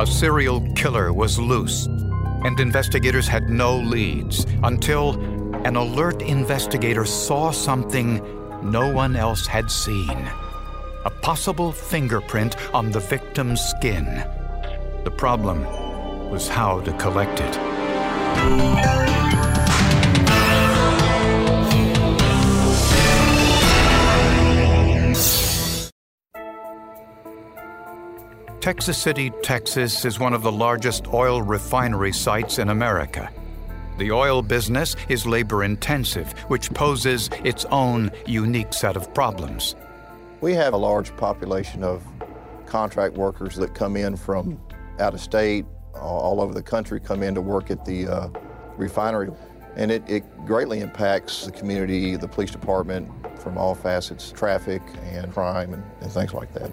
A 0.00 0.06
serial 0.06 0.62
killer 0.72 1.12
was 1.12 1.38
loose, 1.38 1.84
and 1.84 2.58
investigators 2.58 3.28
had 3.28 3.50
no 3.50 3.76
leads 3.76 4.46
until 4.62 5.20
an 5.66 5.76
alert 5.76 6.22
investigator 6.22 7.04
saw 7.04 7.50
something 7.50 8.22
no 8.62 8.90
one 8.90 9.14
else 9.14 9.46
had 9.46 9.70
seen 9.70 10.16
a 11.04 11.10
possible 11.20 11.70
fingerprint 11.70 12.56
on 12.72 12.90
the 12.90 13.00
victim's 13.00 13.60
skin. 13.60 14.06
The 15.04 15.10
problem 15.10 15.66
was 16.30 16.48
how 16.48 16.80
to 16.80 16.92
collect 16.94 17.38
it. 17.42 19.19
Texas 28.60 28.98
City, 28.98 29.30
Texas 29.42 30.04
is 30.04 30.20
one 30.20 30.34
of 30.34 30.42
the 30.42 30.52
largest 30.52 31.06
oil 31.14 31.40
refinery 31.40 32.12
sites 32.12 32.58
in 32.58 32.68
America. 32.68 33.30
The 33.96 34.12
oil 34.12 34.42
business 34.42 34.96
is 35.08 35.24
labor 35.24 35.64
intensive, 35.64 36.32
which 36.48 36.68
poses 36.74 37.30
its 37.42 37.64
own 37.66 38.10
unique 38.26 38.74
set 38.74 38.96
of 38.96 39.14
problems. 39.14 39.76
We 40.42 40.52
have 40.52 40.74
a 40.74 40.76
large 40.76 41.16
population 41.16 41.82
of 41.82 42.06
contract 42.66 43.14
workers 43.14 43.56
that 43.56 43.74
come 43.74 43.96
in 43.96 44.14
from 44.14 44.60
out 44.98 45.14
of 45.14 45.22
state, 45.22 45.64
all 45.94 46.42
over 46.42 46.52
the 46.52 46.62
country, 46.62 47.00
come 47.00 47.22
in 47.22 47.34
to 47.36 47.40
work 47.40 47.70
at 47.70 47.86
the 47.86 48.08
uh, 48.08 48.28
refinery. 48.76 49.30
And 49.76 49.90
it, 49.90 50.02
it 50.06 50.22
greatly 50.44 50.80
impacts 50.80 51.46
the 51.46 51.52
community, 51.52 52.14
the 52.16 52.28
police 52.28 52.50
department, 52.50 53.10
from 53.38 53.56
all 53.56 53.74
facets, 53.74 54.30
traffic 54.32 54.82
and 55.04 55.32
crime 55.32 55.72
and, 55.72 55.82
and 56.02 56.12
things 56.12 56.34
like 56.34 56.52
that. 56.52 56.70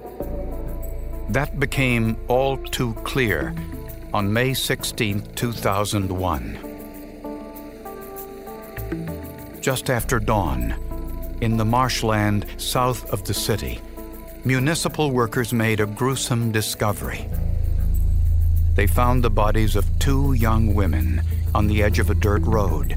That 1.30 1.60
became 1.60 2.16
all 2.30 2.56
too 2.58 2.94
clear 3.04 3.54
on 4.14 4.32
May 4.32 4.54
16, 4.54 5.22
2001. 5.36 6.60
Just 9.60 9.90
after 9.90 10.20
dawn, 10.20 10.74
in 11.42 11.58
the 11.58 11.66
marshland 11.66 12.46
south 12.56 13.12
of 13.12 13.26
the 13.26 13.34
city, 13.34 13.82
municipal 14.46 15.12
workers 15.12 15.52
made 15.52 15.82
a 15.82 15.86
gruesome 15.86 16.54
discovery. 16.54 17.28
They 18.76 18.88
found 18.88 19.22
the 19.22 19.30
bodies 19.30 19.76
of 19.76 19.86
two 20.00 20.32
young 20.32 20.74
women 20.74 21.22
on 21.54 21.68
the 21.68 21.84
edge 21.84 22.00
of 22.00 22.10
a 22.10 22.16
dirt 22.16 22.44
road, 22.44 22.96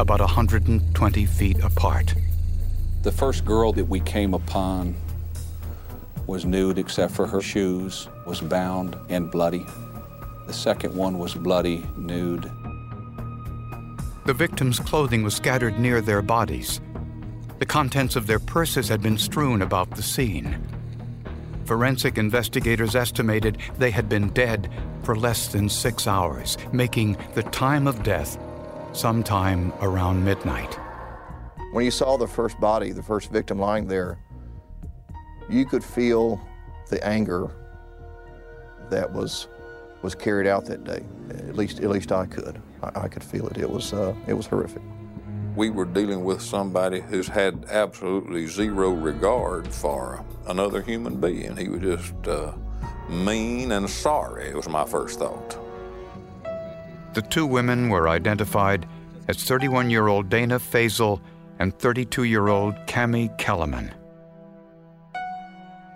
about 0.00 0.20
120 0.20 1.26
feet 1.26 1.62
apart. 1.62 2.14
The 3.02 3.12
first 3.12 3.44
girl 3.44 3.74
that 3.74 3.84
we 3.84 4.00
came 4.00 4.32
upon 4.32 4.96
was 6.28 6.44
nude 6.44 6.78
except 6.78 7.12
for 7.14 7.26
her 7.26 7.40
shoes, 7.40 8.06
was 8.26 8.40
bound 8.42 8.96
and 9.08 9.30
bloody. 9.30 9.66
The 10.46 10.52
second 10.52 10.94
one 10.94 11.18
was 11.18 11.34
bloody, 11.34 11.84
nude. 11.96 12.50
The 14.26 14.34
victims' 14.34 14.78
clothing 14.78 15.22
was 15.22 15.34
scattered 15.34 15.80
near 15.80 16.02
their 16.02 16.20
bodies. 16.20 16.82
The 17.58 17.66
contents 17.66 18.14
of 18.14 18.26
their 18.26 18.38
purses 18.38 18.88
had 18.88 19.02
been 19.02 19.16
strewn 19.16 19.62
about 19.62 19.90
the 19.96 20.02
scene. 20.02 20.62
Forensic 21.64 22.18
investigators 22.18 22.94
estimated 22.94 23.56
they 23.78 23.90
had 23.90 24.10
been 24.10 24.28
dead 24.28 24.70
for 25.04 25.16
less 25.16 25.48
than 25.48 25.70
six 25.70 26.06
hours, 26.06 26.58
making 26.72 27.16
the 27.34 27.42
time 27.44 27.86
of 27.86 28.02
death 28.02 28.38
sometime 28.92 29.72
around 29.80 30.22
midnight. 30.22 30.78
When 31.72 31.86
you 31.86 31.90
saw 31.90 32.18
the 32.18 32.26
first 32.26 32.60
body, 32.60 32.92
the 32.92 33.02
first 33.02 33.30
victim 33.30 33.58
lying 33.58 33.86
there, 33.86 34.18
you 35.48 35.64
could 35.64 35.84
feel 35.84 36.40
the 36.88 37.04
anger 37.06 37.50
that 38.90 39.12
was 39.12 39.48
was 40.02 40.14
carried 40.14 40.46
out 40.46 40.64
that 40.66 40.84
day. 40.84 41.04
At 41.30 41.56
least, 41.56 41.80
at 41.80 41.90
least 41.90 42.12
I 42.12 42.26
could. 42.26 42.60
I, 42.82 43.02
I 43.02 43.08
could 43.08 43.24
feel 43.24 43.48
it. 43.48 43.58
It 43.58 43.68
was, 43.68 43.92
uh, 43.92 44.14
it 44.26 44.34
was 44.34 44.46
horrific. 44.46 44.82
We 45.56 45.70
were 45.70 45.86
dealing 45.86 46.22
with 46.22 46.40
somebody 46.40 47.00
who's 47.00 47.26
had 47.26 47.64
absolutely 47.68 48.46
zero 48.46 48.90
regard 48.90 49.66
for 49.66 50.24
another 50.46 50.82
human 50.82 51.20
being. 51.20 51.56
He 51.56 51.68
was 51.68 51.80
just 51.80 52.28
uh, 52.28 52.52
mean 53.08 53.72
and 53.72 53.90
sorry. 53.90 54.54
Was 54.54 54.68
my 54.68 54.84
first 54.84 55.18
thought. 55.18 55.58
The 57.14 57.22
two 57.22 57.46
women 57.46 57.88
were 57.88 58.08
identified 58.08 58.86
as 59.26 59.38
31-year-old 59.38 60.28
Dana 60.28 60.60
Faisal 60.60 61.20
and 61.58 61.76
32-year-old 61.76 62.74
Cami 62.86 63.36
Kellerman. 63.36 63.92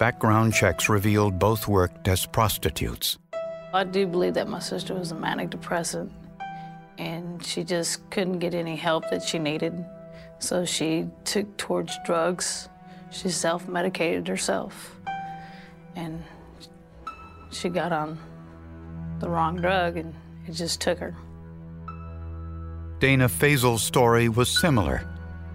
Background 0.03 0.53
checks 0.53 0.89
revealed 0.89 1.39
both 1.39 1.69
worked 1.69 2.09
as 2.09 2.27
prostitutes. 2.27 3.19
I 3.73 3.85
do 3.85 4.05
believe 4.05 4.35
that 4.35 4.49
my 4.49 4.59
sister 4.59 4.95
was 4.95 5.13
a 5.13 5.15
manic 5.15 5.51
depressant 5.51 6.11
and 6.99 7.41
she 7.47 7.63
just 7.63 8.11
couldn't 8.11 8.41
get 8.41 8.53
any 8.53 8.75
help 8.75 9.09
that 9.11 9.23
she 9.23 9.39
needed. 9.39 9.85
So 10.41 10.65
she 10.65 11.07
took 11.23 11.57
towards 11.57 11.97
drugs. 12.05 12.69
She 13.13 13.29
self 13.29 13.69
medicated 13.69 14.27
herself. 14.27 14.97
And 15.95 16.25
she 17.53 17.69
got 17.69 17.93
on 17.93 18.19
the 19.21 19.31
wrong 19.31 19.55
drug 19.55 19.99
and 19.99 20.13
it 20.49 20.55
just 20.55 20.81
took 20.81 20.99
her. 20.99 21.15
Dana 22.99 23.29
Faisal's 23.29 23.85
story 23.85 24.29
was 24.29 24.51
similar. 24.51 25.09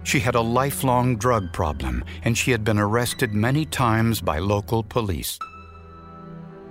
She 0.04 0.20
had 0.20 0.34
a 0.34 0.40
lifelong 0.40 1.16
drug 1.16 1.52
problem, 1.52 2.04
and 2.22 2.36
she 2.36 2.50
had 2.50 2.64
been 2.64 2.78
arrested 2.78 3.34
many 3.34 3.66
times 3.66 4.20
by 4.20 4.38
local 4.38 4.82
police. 4.82 5.38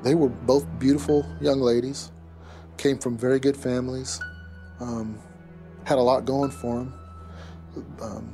They 0.04 0.16
were 0.16 0.30
both 0.30 0.66
beautiful 0.80 1.26
young 1.40 1.60
ladies, 1.60 2.12
came 2.78 2.98
from 2.98 3.18
very 3.18 3.40
good 3.40 3.56
families, 3.56 4.20
um, 4.80 5.20
had 5.84 5.98
a 5.98 6.02
lot 6.02 6.26
going 6.26 6.52
for 6.52 6.78
them. 6.78 6.94
Um, 8.02 8.34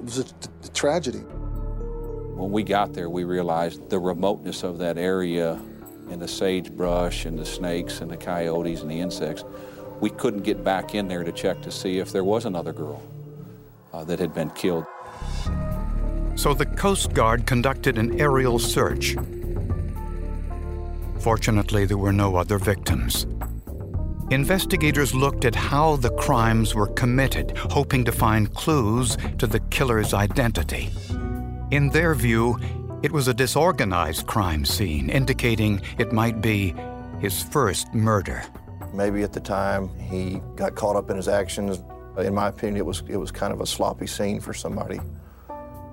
it 0.00 0.04
was 0.04 0.18
a, 0.18 0.24
a 0.64 0.68
tragedy. 0.68 1.18
When 1.18 2.50
we 2.50 2.62
got 2.62 2.92
there, 2.92 3.10
we 3.10 3.24
realized 3.24 3.88
the 3.90 3.98
remoteness 3.98 4.62
of 4.62 4.78
that 4.78 4.98
area 4.98 5.60
and 6.10 6.20
the 6.20 6.28
sagebrush 6.28 7.24
and 7.24 7.38
the 7.38 7.44
snakes 7.44 8.00
and 8.00 8.10
the 8.10 8.16
coyotes 8.16 8.80
and 8.80 8.90
the 8.90 8.98
insects. 8.98 9.44
We 10.00 10.10
couldn't 10.10 10.42
get 10.42 10.62
back 10.62 10.94
in 10.94 11.08
there 11.08 11.24
to 11.24 11.32
check 11.32 11.60
to 11.62 11.70
see 11.70 11.98
if 11.98 12.12
there 12.12 12.24
was 12.24 12.44
another 12.44 12.72
girl 12.72 13.02
uh, 13.92 14.04
that 14.04 14.18
had 14.18 14.34
been 14.34 14.50
killed. 14.50 14.84
So 16.36 16.54
the 16.54 16.66
Coast 16.66 17.14
Guard 17.14 17.46
conducted 17.46 17.98
an 17.98 18.20
aerial 18.20 18.58
search. 18.58 19.16
Fortunately, 21.18 21.84
there 21.84 21.98
were 21.98 22.12
no 22.12 22.36
other 22.36 22.58
victims. 22.58 23.26
Investigators 24.30 25.14
looked 25.14 25.44
at 25.44 25.54
how 25.54 25.96
the 25.96 26.10
crimes 26.10 26.74
were 26.74 26.88
committed, 26.88 27.56
hoping 27.56 28.04
to 28.04 28.12
find 28.12 28.54
clues 28.54 29.16
to 29.38 29.46
the 29.46 29.60
killer's 29.70 30.12
identity. 30.12 30.90
In 31.70 31.88
their 31.88 32.14
view, 32.14 32.58
it 33.02 33.10
was 33.10 33.26
a 33.26 33.34
disorganized 33.34 34.26
crime 34.26 34.64
scene, 34.64 35.08
indicating 35.08 35.80
it 35.98 36.12
might 36.12 36.40
be 36.40 36.74
his 37.20 37.42
first 37.42 37.92
murder. 37.94 38.44
Maybe 38.92 39.22
at 39.22 39.32
the 39.32 39.40
time 39.40 39.88
he 39.98 40.40
got 40.56 40.74
caught 40.74 40.96
up 40.96 41.10
in 41.10 41.16
his 41.16 41.28
actions, 41.28 41.82
in 42.18 42.34
my 42.34 42.48
opinion, 42.48 42.76
it 42.76 42.86
was, 42.86 43.02
it 43.08 43.16
was 43.16 43.30
kind 43.30 43.52
of 43.52 43.60
a 43.60 43.66
sloppy 43.66 44.06
scene 44.06 44.40
for 44.40 44.52
somebody 44.52 45.00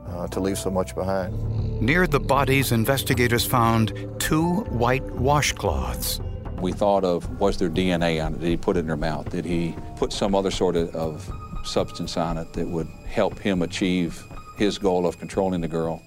uh, 0.07 0.27
to 0.27 0.39
leave 0.39 0.57
so 0.57 0.69
much 0.69 0.95
behind. 0.95 1.81
Near 1.81 2.07
the 2.07 2.19
bodies, 2.19 2.71
investigators 2.71 3.45
found 3.45 3.93
two 4.19 4.61
white 4.65 5.03
washcloths. 5.03 6.19
We 6.59 6.71
thought 6.71 7.03
of 7.03 7.39
was 7.39 7.57
there 7.57 7.69
DNA 7.69 8.25
on 8.25 8.35
it? 8.35 8.39
Did 8.39 8.49
he 8.49 8.57
put 8.57 8.77
it 8.77 8.81
in 8.81 8.87
her 8.87 8.97
mouth? 8.97 9.29
Did 9.29 9.45
he 9.45 9.75
put 9.97 10.13
some 10.13 10.33
other 10.33 10.51
sort 10.51 10.75
of, 10.75 10.95
of 10.95 11.31
substance 11.65 12.17
on 12.17 12.37
it 12.37 12.53
that 12.53 12.67
would 12.67 12.87
help 13.07 13.37
him 13.39 13.61
achieve 13.61 14.23
his 14.57 14.77
goal 14.77 15.05
of 15.05 15.19
controlling 15.19 15.61
the 15.61 15.67
girl? 15.67 16.01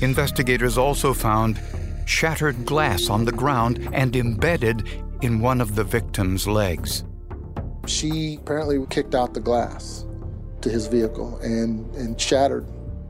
Investigators 0.00 0.76
also 0.76 1.14
found 1.14 1.60
shattered 2.04 2.64
glass 2.64 3.08
on 3.08 3.24
the 3.24 3.32
ground 3.32 3.88
and 3.92 4.14
embedded 4.14 4.88
in 5.22 5.40
one 5.40 5.60
of 5.60 5.74
the 5.74 5.84
victim's 5.84 6.46
legs. 6.46 7.04
She 7.88 8.36
apparently 8.36 8.84
kicked 8.90 9.14
out 9.14 9.34
the 9.34 9.40
glass 9.40 10.04
to 10.60 10.68
his 10.68 10.86
vehicle 10.86 11.38
and, 11.38 11.92
and 11.94 12.20
shattered 12.20 12.66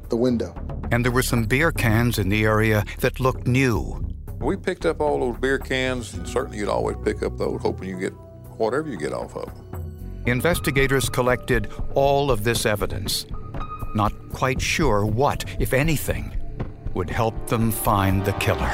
the 0.09 0.17
window. 0.17 0.55
and 0.91 1.05
there 1.05 1.13
were 1.13 1.23
some 1.23 1.45
beer 1.45 1.71
cans 1.73 2.19
in 2.19 2.29
the 2.31 2.45
area 2.45 2.85
that 3.01 3.21
looked 3.21 3.47
new. 3.47 4.03
We 4.41 4.57
picked 4.57 4.87
up 4.87 5.01
all 5.01 5.21
those 5.21 5.39
beer 5.39 5.59
cans, 5.59 6.15
and 6.15 6.27
certainly 6.27 6.59
you'd 6.59 6.69
always 6.69 6.97
pick 7.05 7.23
up 7.23 7.37
those, 7.37 7.61
hoping 7.61 7.89
you 7.89 7.99
get 7.99 8.13
whatever 8.57 8.89
you 8.89 8.97
get 8.97 9.13
off 9.13 9.37
of 9.37 9.47
them. 9.47 10.23
Investigators 10.27 11.09
collected 11.11 11.69
all 11.95 12.31
of 12.31 12.45
this 12.45 12.65
evidence, 12.65 13.27
not 13.95 14.13
quite 14.33 14.61
sure 14.61 15.05
what, 15.05 15.45
if 15.59 15.73
anything, 15.75 16.33
would 16.95 17.11
help 17.11 17.49
them 17.49 17.71
find 17.71 18.25
the 18.25 18.33
killer. 18.35 18.73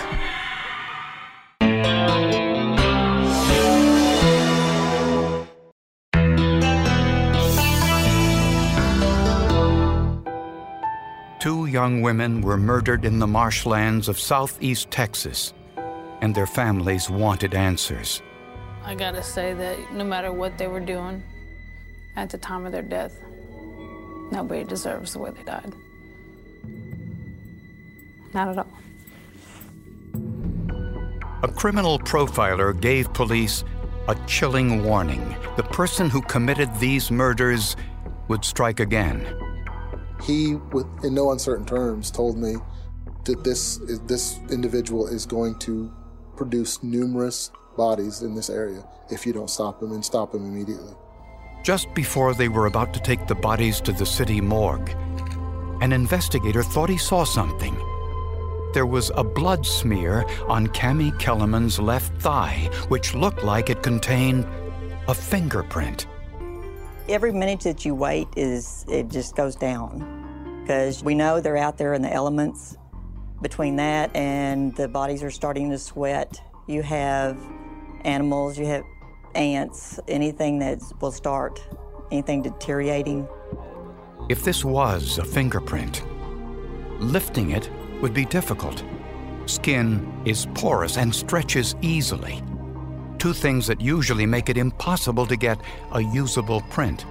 Two 11.45 11.67
young 11.67 12.01
women 12.01 12.41
were 12.41 12.57
murdered 12.57 13.05
in 13.05 13.19
the 13.19 13.27
marshlands 13.27 14.09
of 14.09 14.19
southeast 14.19 14.91
Texas, 14.91 15.53
and 16.23 16.35
their 16.35 16.47
families 16.47 17.11
wanted 17.11 17.55
answers. 17.55 18.23
I 18.83 18.95
gotta 18.95 19.23
say 19.23 19.53
that 19.53 19.93
no 19.93 20.05
matter 20.05 20.33
what 20.33 20.57
they 20.57 20.69
were 20.69 20.81
doing 20.81 21.23
at 22.17 22.31
the 22.31 22.39
time 22.39 22.65
of 22.65 22.73
their 22.73 22.81
death, 22.81 23.21
nobody 24.33 24.65
deserves 24.65 25.13
the 25.13 25.19
way 25.19 25.33
they 25.33 25.43
died. 25.43 25.75
Not 28.33 28.49
at 28.49 28.59
all. 28.61 28.79
A 31.43 31.49
criminal 31.49 31.99
profiler 31.99 32.73
gave 32.81 33.13
police 33.13 33.65
a 34.09 34.15
chilling 34.27 34.83
warning. 34.83 35.37
The 35.59 35.63
person 35.65 36.09
who 36.09 36.23
committed 36.23 36.75
these 36.77 37.11
murders 37.11 37.77
would 38.29 38.47
strike 38.47 38.81
again. 38.81 39.44
He, 40.23 40.55
with, 40.55 40.87
in 41.05 41.15
no 41.15 41.33
uncertain 41.33 41.67
terms, 41.67 42.11
told 42.11 42.39
me 42.39 42.57
that 43.25 43.45
this 43.45 43.79
this 44.07 44.39
individual 44.51 45.07
is 45.07 45.27
going 45.27 45.59
to 45.61 45.93
produce 46.37 46.83
numerous 46.83 47.51
bodies 47.77 48.23
in 48.23 48.35
this 48.35 48.51
area 48.51 48.85
if 49.11 49.27
you 49.27 49.33
don't 49.33 49.51
stop 49.51 49.83
him 49.83 49.93
and 49.93 50.05
stop 50.05 50.35
him 50.35 50.45
immediately. 50.47 50.95
Just 51.63 51.93
before 51.95 52.35
they 52.35 52.49
were 52.49 52.67
about 52.67 52.93
to 52.95 53.01
take 53.01 53.27
the 53.27 53.35
bodies 53.35 53.81
to 53.83 53.93
the 53.93 54.07
city 54.07 54.41
morgue, 54.41 54.91
an 55.81 55.93
investigator 55.93 56.63
thought 56.63 56.91
he 56.91 56.99
saw 56.99 57.25
something. 57.25 57.75
There 58.75 58.87
was 58.87 59.11
a 59.15 59.25
blood 59.25 59.65
smear 59.65 60.25
on 60.49 60.67
Cami 60.69 61.19
Kellerman's 61.19 61.79
left 61.79 62.21
thigh, 62.21 62.69
which 62.89 63.15
looked 63.15 63.45
like 63.45 63.71
it 63.71 63.83
contained 63.83 64.47
a 65.09 65.15
fingerprint. 65.15 66.07
Every 67.07 67.33
minute 67.33 67.61
that 67.61 67.85
you 67.85 67.95
wait 67.95 68.29
is 68.35 68.87
it 68.89 69.09
just 69.09 69.37
goes 69.37 69.57
down 69.57 70.63
because 70.63 71.05
we 71.05 71.15
know 71.15 71.39
they're 71.39 71.59
out 71.59 71.77
there 71.77 71.93
in 71.93 72.01
the 72.01 72.11
elements. 72.11 72.79
Between 73.43 73.77
that 73.77 74.15
and 74.17 74.75
the 74.75 74.89
bodies 74.89 75.23
are 75.23 75.31
starting 75.31 75.69
to 75.69 75.79
sweat, 75.79 76.41
you 76.67 76.83
have 76.83 77.39
animals, 78.07 78.59
you 78.59 78.65
have 78.65 78.85
ants, 79.35 80.01
anything 80.09 80.59
that 80.61 80.81
will 81.03 81.13
start, 81.13 81.61
anything 82.11 82.41
deteriorating. 82.41 83.29
If 84.31 84.43
this 84.43 84.65
was 84.65 85.19
a 85.19 85.25
fingerprint, 85.25 86.03
lifting 87.01 87.51
it 87.51 87.69
would 88.01 88.15
be 88.15 88.25
difficult. 88.25 88.83
Skin 89.45 90.11
is 90.25 90.47
porous 90.55 90.97
and 90.97 91.15
stretches 91.15 91.75
easily. 91.83 92.43
Two 93.25 93.33
things 93.33 93.67
that 93.69 93.81
usually 93.81 94.27
make 94.27 94.51
it 94.51 94.59
impossible 94.59 95.25
to 95.29 95.35
get 95.35 95.59
a 95.93 96.03
usable 96.03 96.61
print. 96.69 97.07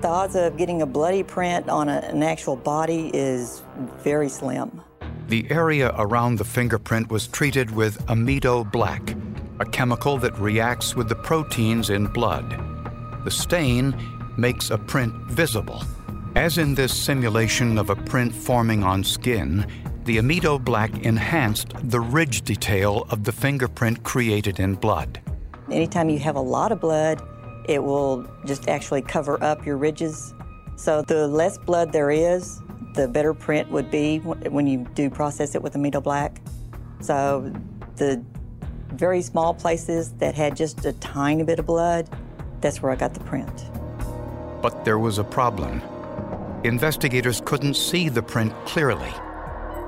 The 0.00 0.08
odds 0.08 0.34
of 0.34 0.56
getting 0.56 0.82
a 0.82 0.86
bloody 0.86 1.22
print 1.22 1.68
on 1.68 1.88
a, 1.88 1.98
an 1.98 2.24
actual 2.24 2.56
body 2.56 3.08
is 3.14 3.62
very 4.02 4.28
slim. 4.28 4.82
The 5.28 5.48
area 5.48 5.94
around 5.96 6.38
the 6.38 6.44
fingerprint 6.44 7.08
was 7.08 7.28
treated 7.28 7.70
with 7.70 8.04
amido 8.06 8.68
black, 8.72 9.14
a 9.60 9.64
chemical 9.64 10.18
that 10.18 10.36
reacts 10.40 10.96
with 10.96 11.08
the 11.08 11.14
proteins 11.14 11.90
in 11.90 12.08
blood. 12.08 12.50
The 13.24 13.30
stain 13.30 13.94
makes 14.36 14.70
a 14.70 14.78
print 14.78 15.14
visible. 15.30 15.84
As 16.34 16.58
in 16.58 16.74
this 16.74 16.92
simulation 16.92 17.78
of 17.78 17.90
a 17.90 17.94
print 17.94 18.34
forming 18.34 18.82
on 18.82 19.04
skin, 19.04 19.68
the 20.10 20.16
amido 20.16 20.58
black 20.60 20.92
enhanced 21.04 21.72
the 21.84 22.00
ridge 22.00 22.42
detail 22.42 23.06
of 23.10 23.22
the 23.22 23.30
fingerprint 23.30 24.02
created 24.02 24.58
in 24.58 24.74
blood. 24.74 25.20
Anytime 25.70 26.10
you 26.10 26.18
have 26.18 26.34
a 26.34 26.40
lot 26.40 26.72
of 26.72 26.80
blood, 26.80 27.22
it 27.68 27.84
will 27.84 28.26
just 28.44 28.68
actually 28.68 29.02
cover 29.02 29.40
up 29.40 29.64
your 29.64 29.76
ridges. 29.76 30.34
So 30.74 31.02
the 31.02 31.28
less 31.28 31.58
blood 31.58 31.92
there 31.92 32.10
is, 32.10 32.60
the 32.94 33.06
better 33.06 33.32
print 33.32 33.70
would 33.70 33.88
be 33.88 34.18
when 34.18 34.66
you 34.66 34.84
do 34.94 35.10
process 35.10 35.54
it 35.54 35.62
with 35.62 35.74
amido 35.74 36.02
black. 36.02 36.42
So 37.00 37.52
the 37.94 38.20
very 38.88 39.22
small 39.22 39.54
places 39.54 40.14
that 40.14 40.34
had 40.34 40.56
just 40.56 40.84
a 40.86 40.92
tiny 40.94 41.44
bit 41.44 41.60
of 41.60 41.66
blood, 41.66 42.10
that's 42.60 42.82
where 42.82 42.90
I 42.90 42.96
got 42.96 43.14
the 43.14 43.20
print. 43.20 43.70
But 44.60 44.84
there 44.84 44.98
was 44.98 45.18
a 45.18 45.24
problem. 45.24 45.80
Investigators 46.64 47.40
couldn't 47.44 47.74
see 47.74 48.08
the 48.08 48.24
print 48.24 48.52
clearly, 48.66 49.12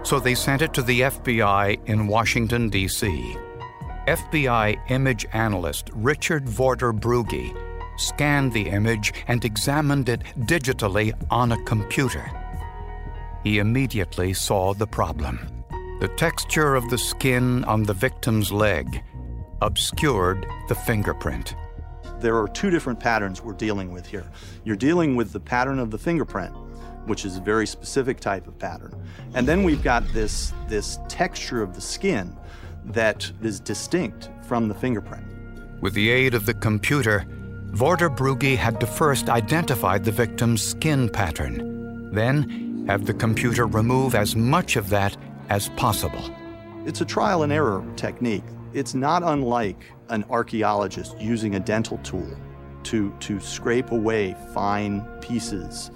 so 0.03 0.19
they 0.19 0.35
sent 0.35 0.63
it 0.63 0.75
to 0.75 0.83
the 0.83 1.03
FBI 1.03 1.87
in 1.87 2.07
Washington, 2.07 2.69
D.C. 2.69 3.37
FBI 4.07 4.91
image 4.91 5.27
analyst 5.33 5.91
Richard 5.95 6.45
Vorder 6.47 6.93
Bruegge 6.93 7.57
scanned 7.97 8.53
the 8.53 8.69
image 8.69 9.13
and 9.29 9.45
examined 9.45 10.09
it 10.09 10.23
digitally 10.41 11.13
on 11.31 11.53
a 11.53 11.63
computer. 11.65 12.31
He 13.45 13.59
immediately 13.59 14.33
saw 14.33 14.75
the 14.75 14.87
problem. 14.87 15.65
The 16.01 16.09
texture 16.17 16.75
of 16.75 16.89
the 16.91 16.99
skin 16.99 17.65
on 17.65 17.85
the 17.85 17.95
victim's 17.95 18.51
leg 18.51 19.03
obscured 19.61 20.47
the 20.69 20.75
fingerprint. 20.75 21.55
There 22.19 22.37
are 22.37 22.49
two 22.49 22.71
different 22.71 22.99
patterns 22.99 23.43
we're 23.43 23.53
dealing 23.53 23.93
with 23.93 24.07
here. 24.07 24.31
You're 24.65 24.77
dealing 24.77 25.17
with 25.17 25.33
the 25.33 25.41
pattern 25.41 25.79
of 25.79 25.91
the 25.91 25.99
fingerprint, 25.99 26.55
which 27.07 27.25
is 27.25 27.37
a 27.37 27.41
very 27.41 27.67
specific 27.67 28.21
type 28.21 28.47
of 28.47 28.59
pattern. 28.59 28.95
And 29.35 29.47
then 29.47 29.63
we've 29.63 29.83
got 29.83 30.07
this, 30.13 30.53
this 30.69 30.99
texture 31.09 31.63
of 31.63 31.75
the 31.75 31.81
skin 31.81 32.37
that 32.87 33.31
is 33.43 33.61
distinct 33.61 34.31
from 34.43 34.69
the 34.69 34.75
fingerprint. 34.75 35.25
With 35.81 35.95
the 35.95 36.11
aid 36.11 36.35
of 36.35 36.47
the 36.47 36.55
computer, 36.55 37.27
Vorder 37.73 38.15
Bruegge 38.15 38.57
had 38.57 38.79
to 38.81 38.87
first 38.87 39.29
identify 39.29 39.99
the 39.99 40.13
victim's 40.13 40.63
skin 40.63 41.09
pattern, 41.09 42.13
then 42.13 42.85
have 42.87 43.07
the 43.07 43.15
computer 43.15 43.67
remove 43.67 44.15
as 44.15 44.37
much 44.37 44.77
of 44.77 44.91
that 44.91 45.17
as 45.49 45.69
possible. 45.71 46.23
It's 46.85 47.01
a 47.01 47.05
trial 47.05 47.43
and 47.45 47.53
error 47.53 47.85
technique. 47.97 48.45
It's 48.75 48.95
not 48.95 49.23
unlike 49.23 49.85
an 50.09 50.25
archaeologist 50.31 51.19
using 51.21 51.55
a 51.55 51.61
dental 51.61 51.99
tool 51.99 52.37
to, 52.85 53.15
to 53.21 53.41
scrape 53.41 53.93
away 53.93 54.37
fine 54.53 55.01
pieces 55.21 55.91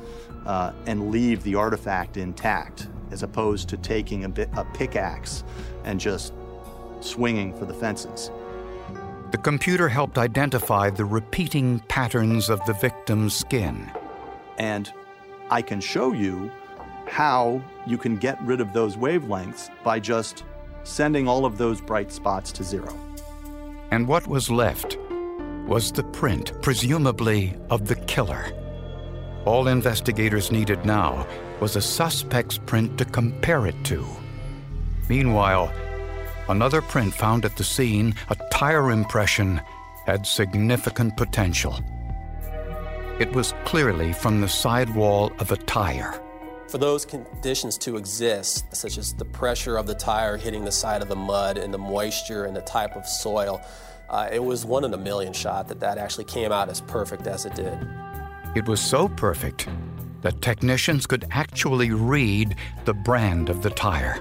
uh, 0.46 0.72
and 0.86 1.10
leave 1.10 1.42
the 1.42 1.54
artifact 1.54 2.16
intact, 2.16 2.88
as 3.10 3.22
opposed 3.22 3.68
to 3.68 3.76
taking 3.76 4.24
a, 4.24 4.28
bit, 4.28 4.48
a 4.56 4.64
pickaxe 4.64 5.44
and 5.84 6.00
just 6.00 6.32
swinging 7.00 7.56
for 7.58 7.66
the 7.66 7.74
fences. 7.74 8.30
The 9.32 9.38
computer 9.38 9.88
helped 9.88 10.18
identify 10.18 10.88
the 10.88 11.04
repeating 11.04 11.80
patterns 11.88 12.48
of 12.48 12.64
the 12.64 12.74
victim's 12.74 13.34
skin. 13.34 13.90
And 14.58 14.92
I 15.50 15.62
can 15.62 15.80
show 15.80 16.12
you 16.12 16.50
how 17.06 17.60
you 17.86 17.98
can 17.98 18.16
get 18.16 18.40
rid 18.42 18.60
of 18.60 18.72
those 18.72 18.96
wavelengths 18.96 19.70
by 19.82 20.00
just 20.00 20.44
sending 20.84 21.28
all 21.28 21.44
of 21.44 21.58
those 21.58 21.80
bright 21.80 22.12
spots 22.12 22.52
to 22.52 22.64
zero. 22.64 22.96
And 23.90 24.06
what 24.06 24.26
was 24.26 24.50
left 24.50 24.96
was 25.66 25.90
the 25.90 26.04
print, 26.04 26.52
presumably 26.62 27.56
of 27.70 27.86
the 27.86 27.96
killer. 27.96 28.52
All 29.46 29.68
investigators 29.68 30.50
needed 30.50 30.84
now 30.84 31.24
was 31.60 31.76
a 31.76 31.80
suspect's 31.80 32.58
print 32.58 32.98
to 32.98 33.04
compare 33.04 33.68
it 33.68 33.76
to. 33.84 34.04
Meanwhile, 35.08 35.72
another 36.48 36.82
print 36.82 37.14
found 37.14 37.44
at 37.44 37.56
the 37.56 37.62
scene, 37.62 38.16
a 38.28 38.34
tire 38.50 38.90
impression, 38.90 39.60
had 40.04 40.26
significant 40.26 41.16
potential. 41.16 41.78
It 43.20 43.32
was 43.32 43.54
clearly 43.64 44.12
from 44.12 44.40
the 44.40 44.48
sidewall 44.48 45.30
of 45.38 45.52
a 45.52 45.56
tire. 45.56 46.20
For 46.68 46.78
those 46.78 47.06
conditions 47.06 47.78
to 47.78 47.96
exist, 47.96 48.74
such 48.74 48.98
as 48.98 49.14
the 49.14 49.24
pressure 49.24 49.76
of 49.76 49.86
the 49.86 49.94
tire 49.94 50.36
hitting 50.36 50.64
the 50.64 50.72
side 50.72 51.02
of 51.02 51.08
the 51.08 51.14
mud 51.14 51.56
and 51.56 51.72
the 51.72 51.78
moisture 51.78 52.46
and 52.46 52.56
the 52.56 52.62
type 52.62 52.96
of 52.96 53.06
soil, 53.06 53.64
uh, 54.10 54.28
it 54.32 54.42
was 54.42 54.64
one 54.64 54.82
in 54.82 54.92
a 54.92 54.98
million 54.98 55.32
shot 55.32 55.68
that 55.68 55.78
that 55.78 55.98
actually 55.98 56.24
came 56.24 56.50
out 56.50 56.68
as 56.68 56.80
perfect 56.80 57.28
as 57.28 57.46
it 57.46 57.54
did. 57.54 57.78
It 58.56 58.66
was 58.66 58.80
so 58.80 59.06
perfect 59.06 59.68
that 60.22 60.40
technicians 60.40 61.06
could 61.06 61.26
actually 61.30 61.90
read 61.90 62.56
the 62.86 62.94
brand 62.94 63.50
of 63.50 63.62
the 63.62 63.68
tire. 63.68 64.18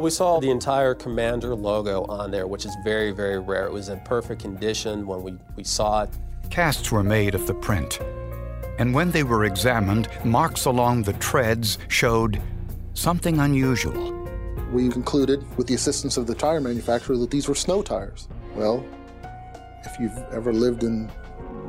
We 0.00 0.10
saw 0.10 0.40
the 0.40 0.50
entire 0.50 0.96
Commander 0.96 1.54
logo 1.54 2.02
on 2.06 2.32
there, 2.32 2.48
which 2.48 2.66
is 2.66 2.76
very, 2.82 3.12
very 3.12 3.38
rare. 3.38 3.66
It 3.66 3.72
was 3.72 3.88
in 3.88 4.00
perfect 4.00 4.42
condition 4.42 5.06
when 5.06 5.22
we, 5.22 5.38
we 5.54 5.62
saw 5.62 6.02
it. 6.02 6.10
Casts 6.50 6.90
were 6.90 7.04
made 7.04 7.36
of 7.36 7.46
the 7.46 7.54
print, 7.54 8.00
and 8.80 8.92
when 8.92 9.12
they 9.12 9.22
were 9.22 9.44
examined, 9.44 10.08
marks 10.24 10.64
along 10.64 11.04
the 11.04 11.12
treads 11.12 11.78
showed 11.86 12.42
something 12.94 13.38
unusual. 13.38 14.12
We 14.72 14.88
concluded, 14.88 15.44
with 15.56 15.68
the 15.68 15.74
assistance 15.74 16.16
of 16.16 16.26
the 16.26 16.34
tire 16.34 16.60
manufacturer, 16.60 17.16
that 17.18 17.30
these 17.30 17.46
were 17.46 17.54
snow 17.54 17.82
tires. 17.82 18.26
Well, 18.56 18.84
if 19.84 20.00
you've 20.00 20.18
ever 20.32 20.52
lived 20.52 20.82
in 20.82 21.08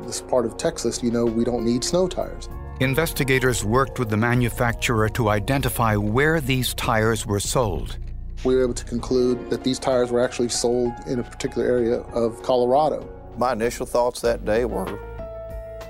this 0.04 0.20
part 0.20 0.46
of 0.46 0.56
Texas, 0.56 1.02
you 1.02 1.10
know 1.10 1.24
we 1.24 1.44
don't 1.44 1.64
need 1.64 1.84
snow 1.84 2.08
tires. 2.08 2.48
Investigators 2.80 3.64
worked 3.64 3.98
with 3.98 4.08
the 4.08 4.16
manufacturer 4.16 5.08
to 5.10 5.28
identify 5.28 5.96
where 5.96 6.40
these 6.40 6.72
tires 6.74 7.26
were 7.26 7.40
sold. 7.40 7.98
We 8.42 8.56
were 8.56 8.62
able 8.62 8.74
to 8.74 8.84
conclude 8.86 9.50
that 9.50 9.64
these 9.64 9.78
tires 9.78 10.10
were 10.10 10.20
actually 10.20 10.48
sold 10.48 10.92
in 11.06 11.18
a 11.18 11.22
particular 11.22 11.66
area 11.66 11.98
of 12.14 12.42
Colorado. 12.42 13.06
My 13.36 13.52
initial 13.52 13.84
thoughts 13.84 14.22
that 14.22 14.46
day 14.46 14.64
were, 14.64 14.98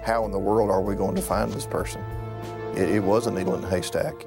how 0.03 0.25
in 0.25 0.33
the 0.33 0.39
world 0.39 0.71
are 0.71 0.81
we 0.81 0.97
going 0.97 1.15
to 1.15 1.23
find 1.23 1.53
this 1.53 1.67
person? 1.67 2.03
It, 2.75 2.91
it 2.91 3.03
was 3.05 3.27
a 3.29 3.31
needle 3.31 3.55
in 3.55 3.63
a 3.63 3.69
haystack. 3.69 4.27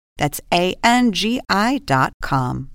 That's 0.21 0.39
A 0.53 0.75
N 0.83 1.13
G 1.13 1.41
I 1.49 1.81
dot 1.83 2.13
com. 2.21 2.69